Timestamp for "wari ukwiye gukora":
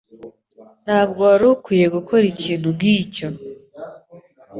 1.29-2.23